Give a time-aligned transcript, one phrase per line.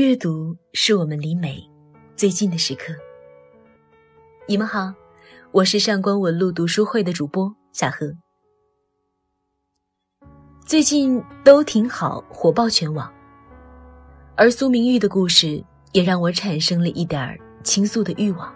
[0.00, 1.62] 阅读是我们离美
[2.16, 2.94] 最近的时刻。
[4.48, 4.94] 你们好，
[5.52, 8.10] 我是上官文路读书会的主播小何。
[10.64, 13.12] 最近都挺好，火爆全网。
[14.36, 15.62] 而苏明玉的故事
[15.92, 18.50] 也让我产生了一点倾诉的欲望，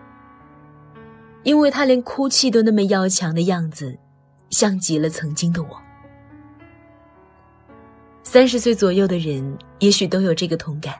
[1.43, 3.95] 因为他连哭泣都那么要强的样子，
[4.49, 5.79] 像极了曾经的我。
[8.23, 10.95] 三十岁左右的人，也许都有这个同感。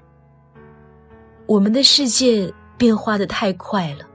[1.47, 4.07] 我们的世界变化的太快了。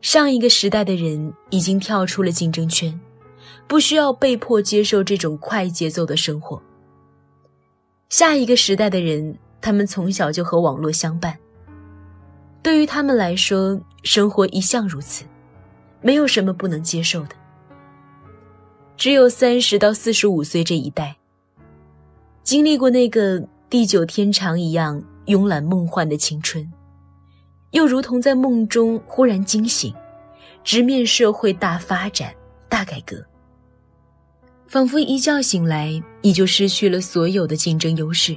[0.00, 3.00] 上一个时代的人已经跳出了竞争圈，
[3.66, 6.60] 不需要被迫接受这种快节奏的生活。
[8.08, 11.38] 下一个时代的人，他们从小就和网络相伴。
[12.62, 15.24] 对于他们来说，生活一向如此，
[16.00, 17.34] 没有什么不能接受的。
[18.96, 21.16] 只有三十到四十五岁这一代，
[22.42, 25.02] 经历过那个地久天长一样。
[25.26, 26.70] 慵懒梦幻的青春，
[27.70, 29.94] 又如同在梦中忽然惊醒，
[30.64, 32.34] 直面社会大发展、
[32.68, 33.24] 大改革。
[34.66, 38.36] 仿佛一觉醒来，你就失去了所有的竞争优势。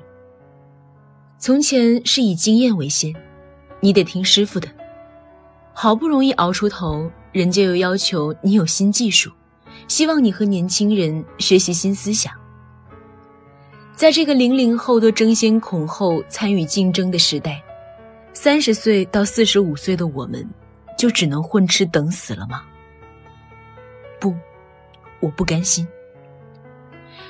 [1.38, 3.14] 从前是以经验为先，
[3.80, 4.68] 你得听师傅的。
[5.74, 9.32] 好不容易熬出头，人家又要求你有新技术，
[9.88, 12.34] 希望你和年轻人学习新思想。
[13.96, 17.64] 在这个零零后都争先恐后参与竞争的时代，
[18.34, 20.46] 三十岁到四十五岁的我们，
[20.98, 22.64] 就只能混吃等死了吗？
[24.20, 24.36] 不，
[25.22, 25.88] 我不甘心。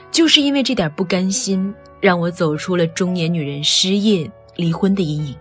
[0.09, 5.35] 就是因为这点不甘心，让我走出了中年女人失业、离婚的阴影，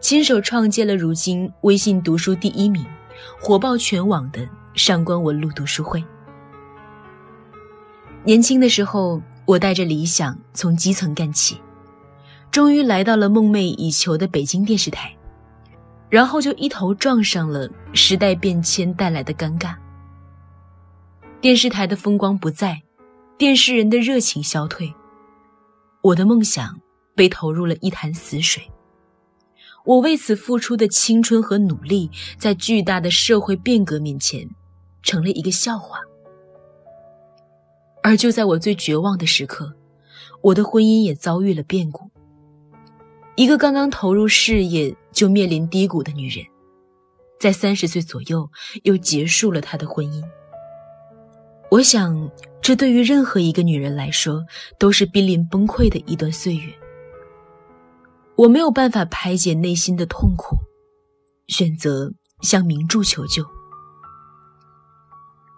[0.00, 2.84] 亲手创建了如今微信读书第一名、
[3.40, 6.04] 火爆全网的上官文路读书会。
[8.22, 9.18] 年轻的时候。
[9.44, 11.60] 我带着理想从基层干起，
[12.50, 15.14] 终于来到了梦寐以求的北京电视台，
[16.08, 19.74] 然后就一头撞上了时代变迁带来的尴尬。
[21.40, 22.80] 电视台的风光不再，
[23.36, 24.94] 电视人的热情消退，
[26.02, 26.80] 我的梦想
[27.16, 28.62] 被投入了一潭死水。
[29.84, 32.08] 我为此付出的青春和努力，
[32.38, 34.48] 在巨大的社会变革面前，
[35.02, 35.98] 成了一个笑话。
[38.02, 39.72] 而就在我最绝望的时刻，
[40.42, 42.10] 我的婚姻也遭遇了变故。
[43.36, 46.44] 一个刚刚投入事业就面临低谷的女人，
[47.40, 48.50] 在三十岁左右
[48.82, 50.22] 又结束了她的婚姻。
[51.70, 52.30] 我想，
[52.60, 54.44] 这对于任何一个女人来说，
[54.78, 56.72] 都是濒临崩溃的一段岁月。
[58.36, 60.56] 我没有办法排解内心的痛苦，
[61.46, 63.42] 选择向名著求救。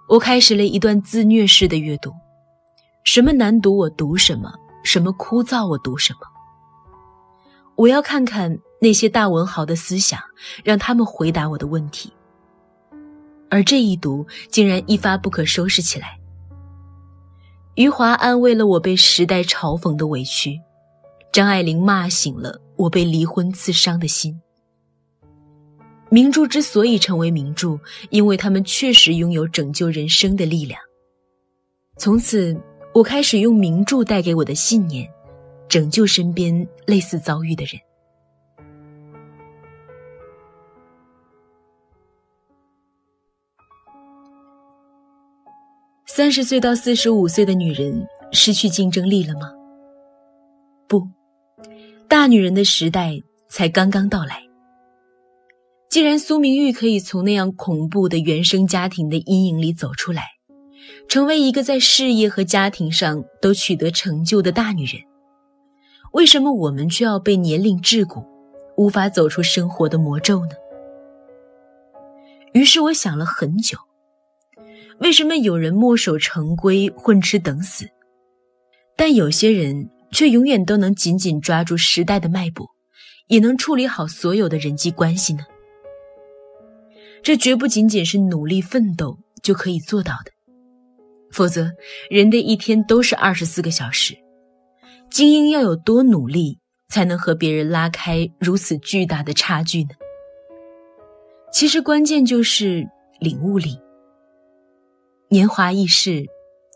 [0.08, 2.12] 我开始了一段自虐式的阅读。
[3.04, 4.50] 什么难读我读什么，
[4.82, 6.20] 什么枯燥我读什么。
[7.76, 10.18] 我要看看那些大文豪的思想，
[10.64, 12.10] 让他们回答我的问题。
[13.50, 16.18] 而这一读竟然一发不可收拾起来。
[17.74, 20.58] 余华安慰了我被时代嘲讽的委屈，
[21.30, 24.40] 张爱玲骂醒了我被离婚刺伤的心。
[26.08, 27.78] 名著之所以成为名著，
[28.08, 30.80] 因为他们确实拥有拯救人生的力量。
[31.98, 32.58] 从此。
[32.94, 35.10] 我开始用名著带给我的信念，
[35.68, 37.72] 拯救身边类似遭遇的人。
[46.06, 49.50] 三十岁到四十五岁的女人失去竞争力了吗？
[50.86, 51.02] 不，
[52.06, 54.40] 大女人的时代才刚刚到来。
[55.90, 60.33] 既然苏明玉可以从那样恐怖的原生家庭的阴影里走出来。
[61.08, 65.02] 成为一个在事业和家庭上都取得成就的大女人，
[66.12, 68.24] 为什么我们却要被年龄桎梏，
[68.76, 70.52] 无法走出生活的魔咒呢？
[72.52, 73.76] 于是我想了很久，
[74.98, 77.88] 为什么有人墨守成规、混吃等死，
[78.96, 82.66] 但有些人却永远都能紧紧抓住时代的脉搏，
[83.26, 85.44] 也能处理好所有的人际关系呢？
[87.22, 90.33] 这绝不仅仅是努力奋斗就可以做到的。
[91.34, 91.72] 否则，
[92.08, 94.14] 人的一天都是二十四个小时。
[95.10, 99.90] 精英要有多努力，才能和别人拉开如此巨大的差距呢？
[101.52, 102.86] 其实，关键就是
[103.18, 103.76] 领悟力。
[105.28, 106.24] 年华易逝，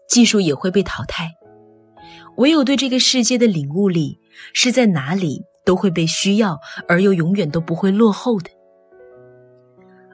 [0.08, 1.30] 技术也会被淘汰。
[2.38, 4.18] 唯有对这个世界的领悟力，
[4.52, 6.58] 是在哪里都会被需要，
[6.88, 8.50] 而又永远都不会落后的。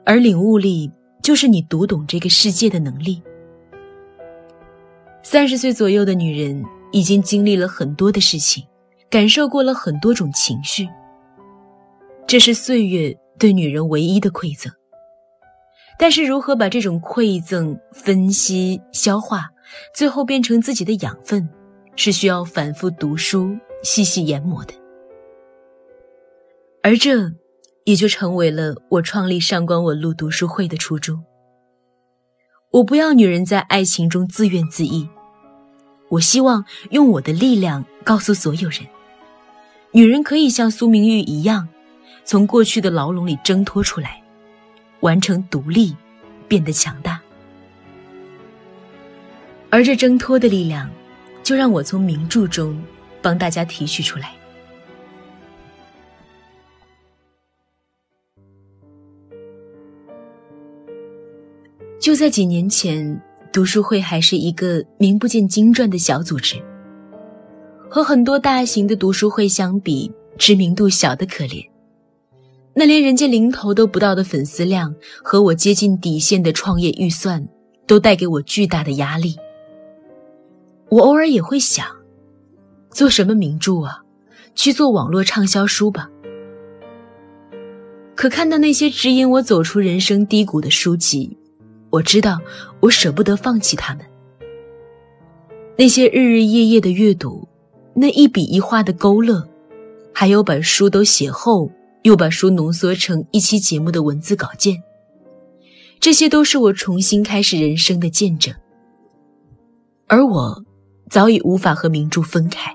[0.05, 0.91] 而领悟力，
[1.23, 3.23] 就是你读懂这个世界的能力。
[5.27, 8.63] 三十岁左右的女人已经经历了很多的事情，
[9.09, 10.87] 感受过了很多种情绪。
[12.27, 14.71] 这是岁月对女人唯一的馈赠。
[15.97, 19.49] 但是，如何把这种馈赠分析、消化，
[19.95, 21.49] 最后变成自己的养分，
[21.95, 24.75] 是需要反复读书、细细研磨的。
[26.83, 27.31] 而这，
[27.85, 31.25] 也就成为了我创立上官文露读书会的初衷。
[32.69, 35.09] 我不要女人在爱情中自怨自艾，
[36.09, 38.81] 我希望用我的力量告诉所有人：
[39.91, 41.67] 女人可以像苏明玉一样，
[42.23, 44.21] 从过去的牢笼里挣脱出来。
[45.01, 45.95] 完成独立，
[46.47, 47.21] 变得强大，
[49.69, 50.89] 而这挣脱的力量，
[51.43, 52.81] 就让我从名著中
[53.21, 54.33] 帮大家提取出来。
[61.99, 63.21] 就在几年前，
[63.55, 66.61] 读书会还是一个名不见经传的小组织，
[67.89, 71.65] 和很多大型的读书会相比，知名度小得可怜。
[72.73, 74.93] 那连人家零头都不到的粉丝量
[75.23, 77.47] 和我接近底线的创业预算，
[77.87, 79.37] 都带给我巨大的压力。
[80.89, 81.87] 我偶尔也会想，
[82.91, 84.03] 做什么名著啊？
[84.53, 86.09] 去做网络畅销书吧。
[88.15, 91.37] 可看到那些指引我走出人生低谷的书籍，
[91.95, 92.39] 我知道
[92.79, 94.05] 我舍不得放弃他们。
[95.77, 97.47] 那些日日夜夜的阅读，
[97.93, 99.47] 那一笔一画的勾勒，
[100.13, 101.71] 还有把书都写厚。
[102.05, 104.79] 又把书浓缩成一期节目的文字稿件，
[105.99, 108.53] 这些都是我重新开始人生的见证。
[110.05, 110.63] 而我
[111.09, 112.71] 早已无法和名著分开。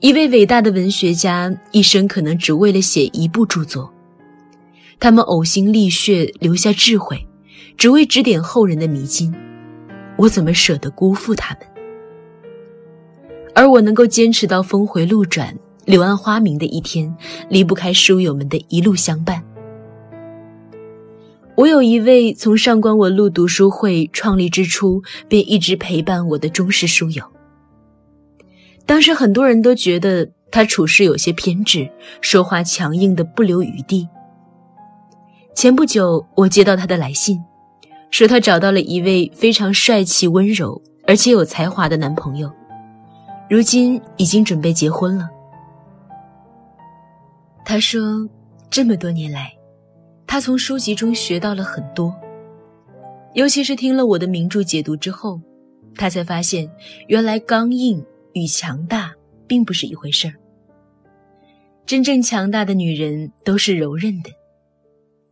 [0.00, 3.90] 一位伟大的文学家一生可能只为了写一部著作，
[5.02, 7.26] 他们呕心沥血留下智慧，
[7.76, 9.34] 只为指点后人的迷津。
[10.16, 11.66] 我怎么舍得辜负他们？
[13.52, 15.58] 而我能够坚持到峰回路转。
[15.86, 17.12] 柳暗花明的一天，
[17.48, 19.42] 离不开书友们的一路相伴。
[21.56, 27.24] 我有一位从上官文录读书会创立之初便一直陪伴我的忠实书友。
[28.86, 31.90] 当时很多人都觉得他处事有些偏执，
[32.20, 34.06] 说话强硬的不留余地。
[35.54, 37.42] 前不久，我接到他的来信，
[38.10, 42.50] 说他找到了一位非常帅气、温柔而且有才华的男朋友，
[43.48, 45.28] 如今已经准备结婚了。
[47.64, 48.28] 他说
[48.70, 49.52] ：“这么多年来，
[50.26, 52.12] 他从书籍中学到了很多，
[53.34, 55.40] 尤其是听了我的名著解读之后，
[55.94, 56.68] 他才发现
[57.06, 59.12] 原来刚硬与强大
[59.46, 60.34] 并不是一回事儿。
[61.84, 64.30] 真正强大的女人都是柔韧的，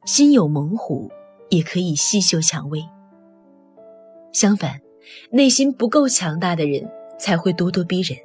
[0.04, 1.10] 心有猛虎
[1.50, 2.82] 也可以细嗅蔷薇。
[4.32, 4.80] 相反，
[5.30, 6.88] 内心不够强大的人
[7.18, 8.18] 才会咄咄逼人，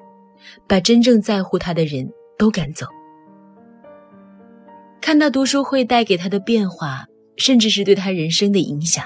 [0.67, 2.85] 把真正在乎他的人都赶走。”
[5.01, 7.05] 看到读书会带给他的变化，
[7.37, 9.05] 甚至是对他人生的影响，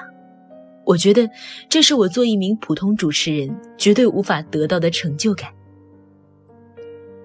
[0.86, 1.30] 我觉得
[1.68, 5.52] 这是我做一名普通主持人绝对无法得到的成就感。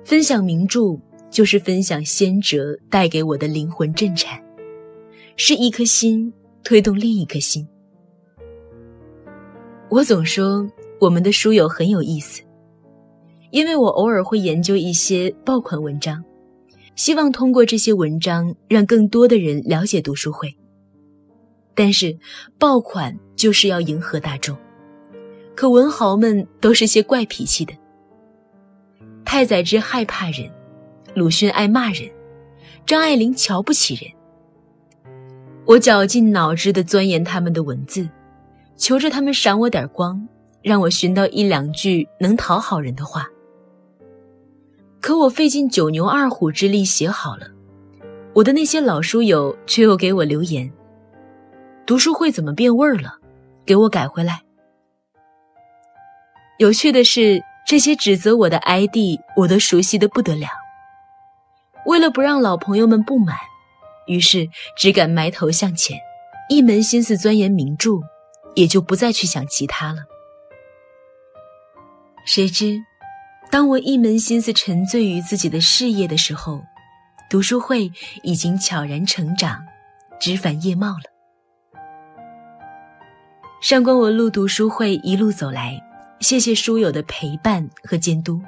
[0.05, 0.81] 分享名著
[1.31, 4.43] 就是分享先哲带给我的灵魂震颤，
[5.37, 6.33] 是一颗心
[6.63, 7.67] 推动另一颗心。
[9.91, 10.67] 我总说
[11.01, 12.43] 我们的书友很有意思，
[13.51, 16.25] 因为我偶尔会研究一些爆款文章。
[16.97, 20.49] 希望通过这些文章让更多的人了解读书会。
[21.75, 22.17] 但是
[22.57, 24.57] 爆款就是要迎合大众，
[25.57, 27.75] 可文豪们都是些怪脾气的。
[29.25, 30.49] 太宰治害怕人，
[31.17, 32.09] 鲁迅爱骂人，
[32.87, 34.09] 张爱玲瞧不起人。
[35.67, 38.07] 我绞尽脑汁地钻研他们的文字，
[38.77, 40.29] 求着他们赏我点光，
[40.63, 43.27] 让我寻到一两句能讨好人的话。
[45.01, 47.47] 可我费尽九牛二虎之力写好了，
[48.35, 50.71] 我的那些老书友却又给我留言
[51.87, 53.15] ：“读书会怎么变味儿了？
[53.65, 54.43] 给我改回来。”
[56.59, 60.47] 有趣的是，这些指责我的 ID 我都熟悉的不得了。
[61.87, 63.35] 为了不让老朋友们不满，
[64.07, 65.99] 于是只敢埋头向前，
[66.49, 68.01] 一门心思钻研名著，
[68.55, 69.99] 也就不再去想其他了。
[72.27, 72.79] 谁知。
[73.51, 76.61] 当我一门心思沉醉于自己的事业的时候，
[77.31, 77.93] 读书会
[78.25, 79.63] 已经悄然成长，
[80.19, 81.05] 枝繁叶茂了。
[83.61, 85.81] 上官文路读书会一路走来，
[86.19, 88.41] 谢谢书友的陪伴和监督。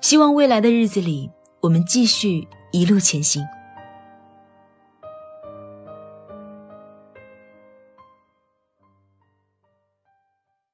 [0.00, 1.30] 希望未来的日子里，
[1.60, 3.44] 我们继续一路前行。